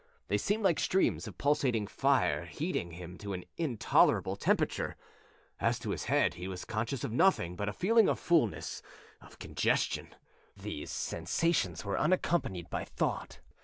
They 0.29 0.37
seemed 0.39 0.63
like 0.63 0.79
streams 0.79 1.27
of 1.27 1.37
pulsating 1.37 1.85
fire 1.85 2.45
heating 2.45 2.93
him 2.93 3.19
to 3.19 3.33
an 3.33 3.45
intolerable 3.55 4.35
temperature. 4.35 4.95
As 5.59 5.77
to 5.77 5.91
his 5.91 6.05
head, 6.05 6.33
he 6.33 6.47
was 6.47 6.65
conscious 6.65 7.03
of 7.03 7.11
nothing 7.11 7.55
but 7.55 7.69
a 7.69 7.71
feeling 7.71 8.09
of 8.09 8.17
fulness 8.19 8.81
of 9.21 9.37
congestion. 9.37 10.15
These 10.57 10.89
sensations 10.89 11.85
were 11.85 11.99
unaccompanied 11.99 12.67
by 12.71 12.83
thought. 12.85 13.41